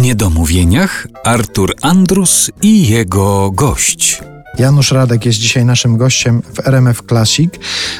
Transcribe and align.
niedomówieniach 0.00 1.06
Artur 1.24 1.74
Andrus 1.82 2.50
i 2.62 2.88
jego 2.88 3.50
gość. 3.50 4.29
Janusz 4.58 4.92
Radek 4.92 5.26
jest 5.26 5.38
dzisiaj 5.38 5.64
naszym 5.64 5.96
gościem 5.96 6.42
w 6.54 6.66
RMF 6.66 7.02
Classic. 7.08 7.50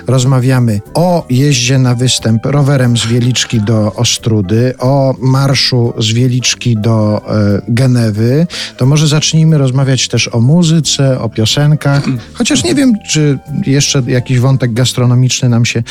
Rozmawiamy 0.06 0.80
o 0.94 1.26
jeździe 1.30 1.78
na 1.78 1.94
występ 1.94 2.46
rowerem 2.46 2.96
z 2.96 3.06
Wieliczki 3.06 3.60
do 3.60 3.92
Ostrudy, 3.94 4.74
o 4.78 5.14
marszu 5.18 5.92
z 5.98 6.12
Wieliczki 6.12 6.76
do 6.76 7.22
e, 7.28 7.62
Genewy. 7.68 8.46
To 8.76 8.86
może 8.86 9.06
zacznijmy 9.06 9.58
rozmawiać 9.58 10.08
też 10.08 10.28
o 10.28 10.40
muzyce, 10.40 11.20
o 11.20 11.28
piosenkach. 11.28 12.02
Chociaż 12.32 12.64
nie 12.64 12.74
wiem, 12.74 12.92
czy 13.10 13.38
jeszcze 13.66 14.02
jakiś 14.06 14.38
wątek 14.38 14.72
gastronomiczny 14.72 15.48
nam 15.48 15.64
się 15.64 15.82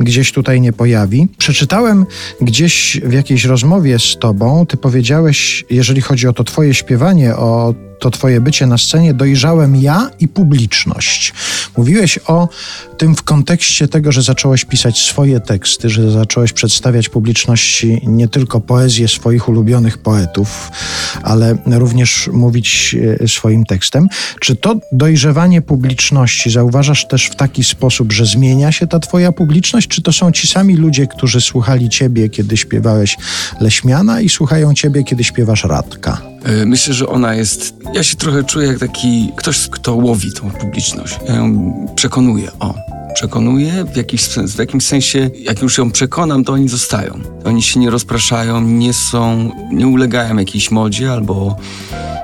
gdzieś 0.00 0.32
tutaj 0.32 0.60
nie 0.60 0.72
pojawi. 0.72 1.28
Przeczytałem 1.38 2.06
gdzieś 2.40 3.00
w 3.04 3.12
jakiejś 3.12 3.44
rozmowie 3.44 3.98
z 3.98 4.16
tobą, 4.18 4.66
ty 4.66 4.76
powiedziałeś, 4.76 5.64
jeżeli 5.70 6.00
chodzi 6.00 6.28
o 6.28 6.32
to 6.32 6.44
twoje 6.44 6.74
śpiewanie, 6.74 7.36
o 7.36 7.74
to 7.98 8.10
twoje 8.10 8.40
bycie 8.40 8.66
na 8.66 8.78
scenie 8.78 9.14
dojrzałem 9.14 9.76
ja 9.76 10.10
i 10.20 10.28
publiczność. 10.28 11.32
Mówiłeś 11.76 12.18
o 12.26 12.48
tym 12.98 13.16
w 13.16 13.22
kontekście 13.22 13.88
tego, 13.88 14.12
że 14.12 14.22
zacząłeś 14.22 14.64
pisać 14.64 14.98
swoje 14.98 15.40
teksty, 15.40 15.90
że 15.90 16.10
zacząłeś 16.10 16.52
przedstawiać 16.52 17.08
publiczności 17.08 18.00
nie 18.06 18.28
tylko 18.28 18.60
poezję 18.60 19.08
swoich 19.08 19.48
ulubionych 19.48 19.98
poetów, 19.98 20.70
ale 21.22 21.58
również 21.66 22.30
mówić 22.32 22.96
e, 23.20 23.28
swoim 23.28 23.64
tekstem. 23.64 24.08
Czy 24.40 24.56
to 24.56 24.76
dojrzewanie 24.92 25.62
publiczności 25.62 26.50
zauważasz 26.50 27.08
też 27.08 27.26
w 27.26 27.36
taki 27.36 27.64
sposób, 27.64 28.12
że 28.12 28.26
zmienia 28.26 28.72
się 28.72 28.86
ta 28.86 28.98
twoja 28.98 29.32
publiczność, 29.32 29.88
czy 29.88 30.02
to 30.02 30.12
są 30.12 30.32
ci 30.32 30.46
sami 30.46 30.76
ludzie, 30.76 31.06
którzy 31.06 31.40
słuchali 31.40 31.88
ciebie, 31.88 32.28
kiedy 32.28 32.56
śpiewałeś 32.56 33.16
Leśmiana 33.60 34.20
i 34.20 34.28
słuchają 34.28 34.74
ciebie, 34.74 35.04
kiedy 35.04 35.24
śpiewasz 35.24 35.64
Radka? 35.64 36.37
E, 36.44 36.66
myślę, 36.66 36.94
że 36.94 37.08
ona 37.08 37.34
jest. 37.34 37.74
Ja 37.94 38.02
się 38.02 38.16
trochę 38.16 38.44
czuję 38.44 38.66
jak 38.66 38.78
taki 38.78 39.32
ktoś, 39.36 39.68
kto 39.68 39.94
łowi 39.94 40.32
tą 40.32 40.50
publiczność. 40.50 41.18
Ja 41.28 41.34
ją 41.34 41.72
przekonuję. 41.94 42.50
O, 42.60 42.74
przekonuję 43.14 43.84
w, 43.84 43.92
w 44.54 44.58
jakimś 44.58 44.84
sensie, 44.84 45.30
jak 45.34 45.62
już 45.62 45.78
ją 45.78 45.90
przekonam, 45.90 46.44
to 46.44 46.52
oni 46.52 46.68
zostają. 46.68 47.20
Oni 47.44 47.62
się 47.62 47.80
nie 47.80 47.90
rozpraszają, 47.90 48.60
nie 48.60 48.92
są, 48.92 49.50
nie 49.72 49.86
ulegają 49.86 50.36
jakiejś 50.36 50.70
modzie 50.70 51.12
albo. 51.12 51.56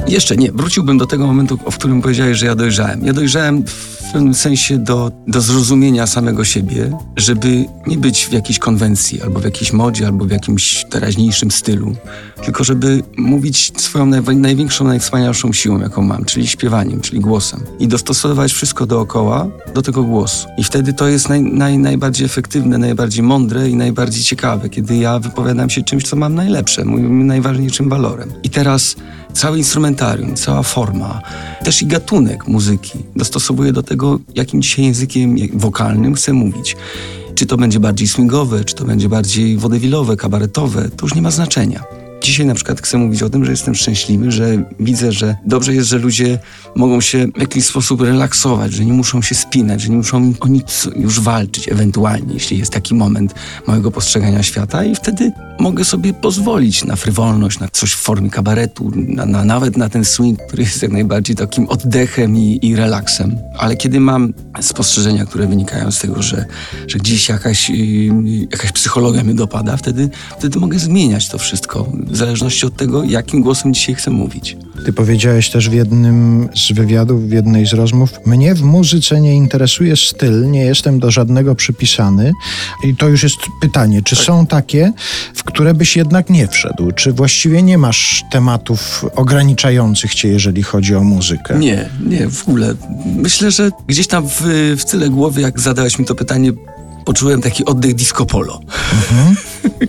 Jeszcze 0.08 0.36
nie, 0.36 0.52
wróciłbym 0.52 0.98
do 0.98 1.06
tego 1.06 1.26
momentu, 1.26 1.58
o 1.64 1.72
którym 1.72 2.02
powiedziałeś, 2.02 2.38
że 2.38 2.46
ja 2.46 2.54
dojrzałem. 2.54 3.06
Ja 3.06 3.12
dojrzałem 3.12 3.64
w 3.66 4.12
pewnym 4.12 4.34
sensie 4.34 4.78
do, 4.78 5.12
do 5.26 5.40
zrozumienia 5.40 6.06
samego 6.06 6.44
siebie, 6.44 6.98
żeby 7.16 7.64
nie 7.86 7.98
być 7.98 8.26
w 8.26 8.32
jakiejś 8.32 8.58
konwencji, 8.58 9.22
albo 9.22 9.40
w 9.40 9.44
jakiejś 9.44 9.72
modzie, 9.72 10.06
albo 10.06 10.24
w 10.24 10.30
jakimś 10.30 10.84
teraźniejszym 10.90 11.50
stylu, 11.50 11.96
tylko 12.44 12.64
żeby 12.64 13.02
mówić 13.16 13.72
swoją 13.76 14.06
naj, 14.06 14.36
największą, 14.36 14.84
najwspanialszą 14.84 15.52
siłą, 15.52 15.80
jaką 15.80 16.02
mam, 16.02 16.24
czyli 16.24 16.46
śpiewaniem, 16.46 17.00
czyli 17.00 17.20
głosem. 17.20 17.60
I 17.78 17.88
dostosowywać 17.88 18.52
wszystko 18.52 18.86
dookoła 18.86 19.46
do 19.74 19.82
tego 19.82 20.02
głosu. 20.02 20.48
I 20.58 20.64
wtedy 20.64 20.92
to 20.92 21.08
jest 21.08 21.28
naj, 21.28 21.42
naj, 21.42 21.78
najbardziej 21.78 22.26
efektywne, 22.26 22.78
najbardziej 22.78 23.22
mądre 23.22 23.68
i 23.70 23.76
najbardziej 23.76 24.22
ciekawe, 24.22 24.68
kiedy 24.68 24.96
ja 24.96 25.18
wypowiadam 25.18 25.70
się 25.70 25.82
czymś, 25.82 26.04
co 26.04 26.16
mam 26.16 26.34
najlepsze, 26.34 26.84
moim 26.84 27.26
najważniejszym 27.26 27.88
walorem. 27.88 28.32
I 28.42 28.50
teraz 28.50 28.96
całe 29.34 29.58
instrumentarium, 29.94 30.36
cała 30.36 30.62
forma, 30.62 31.20
też 31.64 31.82
i 31.82 31.86
gatunek 31.86 32.48
muzyki 32.48 32.98
dostosowuję 33.16 33.72
do 33.72 33.82
tego, 33.82 34.18
jakim 34.34 34.62
dzisiaj 34.62 34.84
językiem 34.84 35.36
wokalnym 35.52 36.14
chcę 36.14 36.32
mówić. 36.32 36.76
Czy 37.34 37.46
to 37.46 37.56
będzie 37.56 37.80
bardziej 37.80 38.08
swingowe, 38.08 38.64
czy 38.64 38.74
to 38.74 38.84
będzie 38.84 39.08
bardziej 39.08 39.56
wodewilowe, 39.56 40.16
kabaretowe, 40.16 40.88
to 40.96 41.06
już 41.06 41.14
nie 41.14 41.22
ma 41.22 41.30
znaczenia. 41.30 41.84
Dzisiaj 42.24 42.46
na 42.46 42.54
przykład 42.54 42.80
chcę 42.80 42.98
mówić 42.98 43.22
o 43.22 43.30
tym, 43.30 43.44
że 43.44 43.50
jestem 43.50 43.74
szczęśliwy, 43.74 44.32
że 44.32 44.64
widzę, 44.80 45.12
że 45.12 45.36
dobrze 45.46 45.74
jest, 45.74 45.88
że 45.88 45.98
ludzie 45.98 46.38
mogą 46.76 47.00
się 47.00 47.26
w 47.36 47.40
jakiś 47.40 47.64
sposób 47.64 48.00
relaksować, 48.00 48.72
że 48.72 48.84
nie 48.84 48.92
muszą 48.92 49.22
się 49.22 49.34
spinać, 49.34 49.80
że 49.80 49.88
nie 49.88 49.96
muszą 49.96 50.32
o 50.40 50.48
nic 50.48 50.88
już 50.96 51.20
walczyć, 51.20 51.68
ewentualnie, 51.68 52.34
jeśli 52.34 52.58
jest 52.58 52.72
taki 52.72 52.94
moment 52.94 53.34
mojego 53.66 53.90
postrzegania 53.90 54.42
świata 54.42 54.84
i 54.84 54.94
wtedy 54.94 55.32
mogę 55.58 55.84
sobie 55.84 56.14
pozwolić 56.14 56.84
na 56.84 56.96
frywolność, 56.96 57.58
na 57.58 57.68
coś 57.68 57.92
w 57.92 58.00
formie 58.00 58.30
kabaretu, 58.30 58.90
na, 58.94 59.26
na 59.26 59.44
nawet 59.44 59.76
na 59.76 59.88
ten 59.88 60.04
swing, 60.04 60.38
który 60.46 60.62
jest 60.62 60.82
jak 60.82 60.92
najbardziej 60.92 61.36
takim 61.36 61.68
oddechem 61.68 62.36
i, 62.36 62.58
i 62.62 62.76
relaksem. 62.76 63.38
Ale 63.58 63.76
kiedy 63.76 64.00
mam 64.00 64.34
spostrzeżenia, 64.60 65.26
które 65.26 65.46
wynikają 65.46 65.90
z 65.90 65.98
tego, 65.98 66.22
że, 66.22 66.44
że 66.86 66.98
gdzieś 66.98 67.28
jakaś, 67.28 67.70
jakaś 68.50 68.72
psychologia 68.72 69.24
mnie 69.24 69.34
dopada, 69.34 69.76
wtedy, 69.76 70.10
wtedy 70.38 70.60
mogę 70.60 70.78
zmieniać 70.78 71.28
to 71.28 71.38
wszystko 71.38 71.92
w 72.14 72.16
zależności 72.16 72.66
od 72.66 72.76
tego, 72.76 73.04
jakim 73.04 73.42
głosem 73.42 73.74
dzisiaj 73.74 73.94
chcę 73.94 74.10
mówić. 74.10 74.56
Ty 74.84 74.92
powiedziałeś 74.92 75.50
też 75.50 75.68
w 75.68 75.72
jednym 75.72 76.48
z 76.56 76.72
wywiadów, 76.72 77.28
w 77.28 77.32
jednej 77.32 77.66
z 77.66 77.72
rozmów, 77.72 78.10
mnie 78.26 78.54
w 78.54 78.62
muzyce 78.62 79.20
nie 79.20 79.34
interesuje 79.34 79.96
styl, 79.96 80.50
nie 80.50 80.64
jestem 80.64 80.98
do 80.98 81.10
żadnego 81.10 81.54
przypisany. 81.54 82.32
I 82.84 82.96
to 82.96 83.08
już 83.08 83.22
jest 83.22 83.36
pytanie, 83.60 84.02
czy 84.02 84.16
tak. 84.16 84.24
są 84.24 84.46
takie, 84.46 84.92
w 85.34 85.44
które 85.44 85.74
byś 85.74 85.96
jednak 85.96 86.30
nie 86.30 86.48
wszedł? 86.48 86.92
Czy 86.92 87.12
właściwie 87.12 87.62
nie 87.62 87.78
masz 87.78 88.24
tematów 88.30 89.04
ograniczających 89.16 90.14
cię, 90.14 90.28
jeżeli 90.28 90.62
chodzi 90.62 90.94
o 90.94 91.04
muzykę? 91.04 91.58
Nie, 91.58 91.88
nie, 92.06 92.28
w 92.28 92.42
ogóle. 92.42 92.74
Myślę, 93.16 93.50
że 93.50 93.70
gdzieś 93.86 94.06
tam 94.06 94.28
w, 94.28 94.42
w 94.78 94.84
tyle 94.84 95.08
głowy, 95.08 95.40
jak 95.40 95.60
zadałeś 95.60 95.98
mi 95.98 96.04
to 96.04 96.14
pytanie, 96.14 96.52
poczułem 97.04 97.40
taki 97.42 97.64
oddech 97.64 97.94
disco 97.94 98.26
polo. 98.26 98.60
Mhm. 98.92 99.36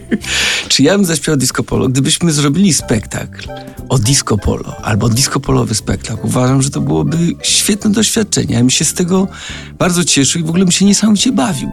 Czy 0.70 0.84
ja 0.84 0.98
bym 0.98 1.06
zaśpiewał 1.06 1.38
disco 1.38 1.64
polo? 1.64 1.88
Gdybyśmy 1.90 2.32
zrobili 2.32 2.74
spektakl 2.74 3.50
o 3.90 3.98
disco 4.00 4.38
polo 4.38 4.76
albo 4.84 5.10
disco 5.10 5.40
polowy 5.40 5.76
spektakl, 5.76 6.20
uważam, 6.24 6.62
że 6.62 6.70
to 6.70 6.82
byłoby 6.82 7.18
świetne 7.42 7.92
doświadczenie. 7.92 8.54
Ja 8.54 8.60
bym 8.60 8.70
się 8.70 8.86
z 8.86 8.94
tego 8.94 9.28
bardzo 9.78 10.04
cieszył 10.04 10.42
i 10.42 10.44
w 10.44 10.50
ogóle 10.50 10.66
bym 10.66 10.72
się 10.72 10.86
niesamowicie 10.86 11.32
bawił. 11.32 11.72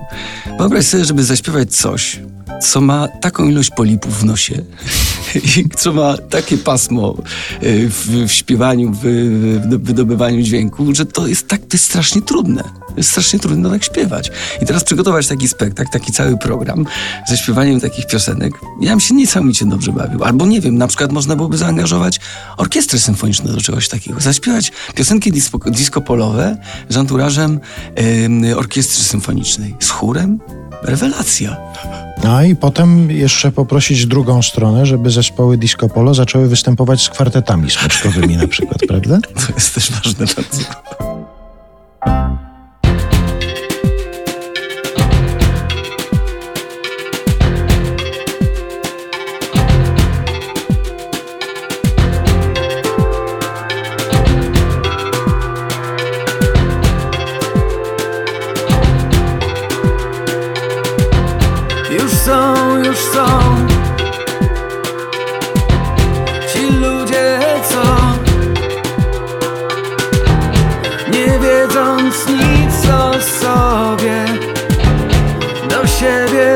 Wyobraź 0.58 0.86
sobie, 0.86 1.04
żeby 1.04 1.24
zaśpiewać 1.24 1.76
coś, 1.76 2.20
co 2.62 2.80
ma 2.80 3.08
taką 3.08 3.48
ilość 3.48 3.70
polipów 3.70 4.20
w 4.20 4.24
nosie 4.24 4.62
i 5.56 5.68
co 5.76 5.92
ma 5.92 6.16
takie 6.16 6.58
pasmo 6.58 7.14
e, 7.16 7.22
w, 7.88 8.08
w 8.28 8.32
śpiewaniu, 8.32 8.92
w, 8.92 9.00
w, 9.02 9.84
wydobywaniu 9.84 10.42
dźwięku, 10.42 10.94
że 10.94 11.06
to 11.06 11.26
jest 11.26 11.48
tak, 11.48 11.60
to 11.60 11.68
jest 11.72 11.84
strasznie 11.84 12.22
trudne. 12.22 12.64
Jest 12.96 13.10
strasznie 13.10 13.38
trudno 13.38 13.70
tak 13.70 13.84
śpiewać. 13.84 14.30
I 14.62 14.66
teraz 14.66 14.84
przygotować 14.84 15.26
taki 15.26 15.48
spektakl, 15.48 15.90
taki 15.90 16.12
cały 16.12 16.38
program 16.38 16.86
ze 17.28 17.36
śpiewaniem 17.36 17.80
takich 17.80 18.06
piosenek, 18.06 18.52
ja 18.80 18.90
bym 18.90 19.00
się 19.00 19.14
niesamowicie 19.14 19.64
dobrze 19.64 19.92
bawił. 19.92 20.24
Albo 20.24 20.46
nie 20.46 20.60
wiem, 20.60 20.78
na 20.78 20.86
przykład 20.86 21.12
można 21.12 21.36
byłoby 21.36 21.56
zaangażować 21.56 22.20
orkiestrę 22.56 22.98
symfoniczną 22.98 23.52
do 23.52 23.60
czegoś 23.60 23.88
takiego. 23.88 24.20
Zaśpiewać 24.20 24.72
piosenki 24.94 25.32
disco, 25.32 25.58
disco 25.58 26.00
polowe 26.00 26.56
z 26.88 26.96
anturażem 26.96 27.60
yy, 28.42 28.56
orkiestry 28.56 29.04
symfonicznej. 29.04 29.76
Z 29.80 29.90
chórem? 29.90 30.38
Rewelacja. 30.82 31.56
A 32.28 32.44
i 32.44 32.56
potem 32.56 33.10
jeszcze 33.10 33.52
poprosić 33.52 34.06
drugą 34.06 34.42
stronę, 34.42 34.86
żeby 34.86 35.10
zespoły 35.10 35.58
disco 35.58 35.88
polo 35.88 36.14
zaczęły 36.14 36.48
występować 36.48 37.02
z 37.02 37.08
kwartetami 37.08 37.70
smyczkowymi 37.70 38.36
na 38.36 38.48
przykład, 38.48 38.78
prawda? 38.88 39.18
To 39.46 39.52
jest 39.54 39.74
też 39.74 39.92
ważne 39.92 40.26
bardzo. 40.26 41.11
Już 62.26 62.98
są. 62.98 63.26
Ci 66.52 66.72
ludzie, 66.72 67.40
co 67.70 67.82
Nie 71.12 71.38
wiedząc 71.38 72.28
nic 72.28 72.90
o 72.90 73.12
sobie 73.20 74.24
Do 75.68 75.86
siebie 75.86 76.51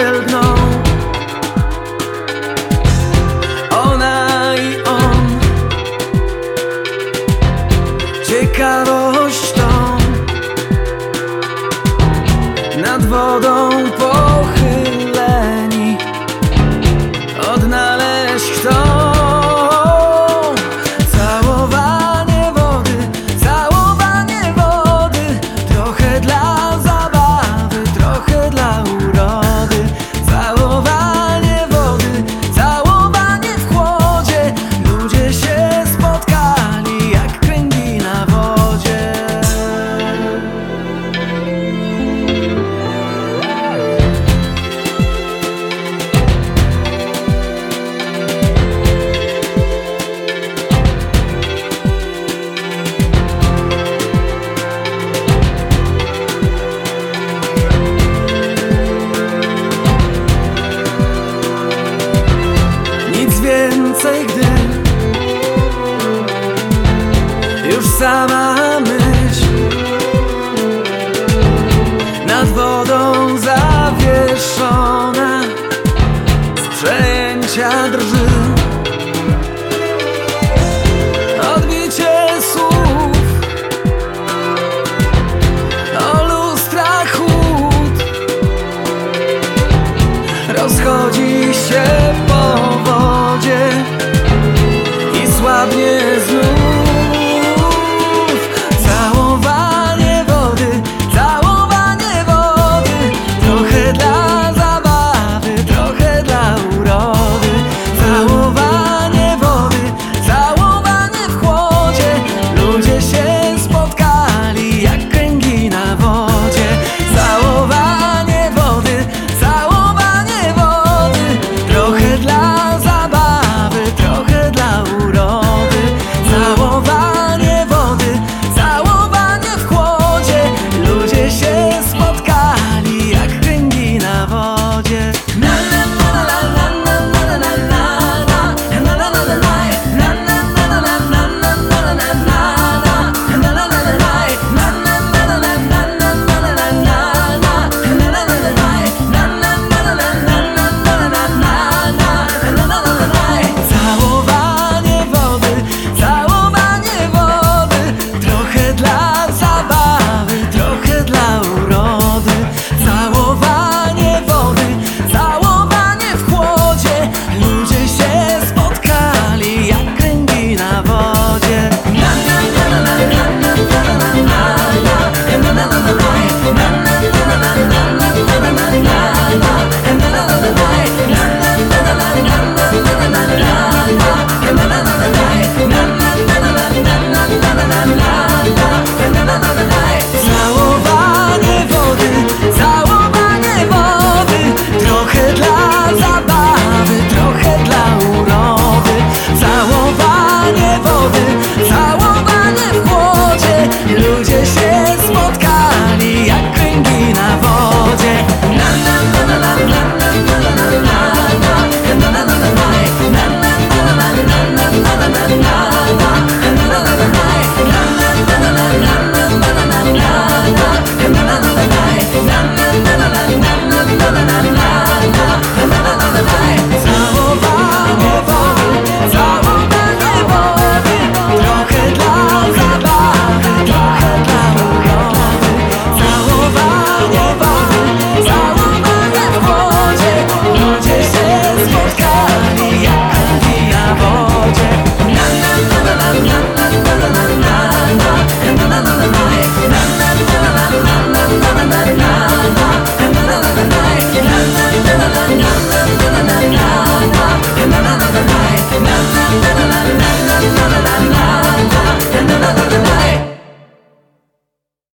Bésame 67.99 69.06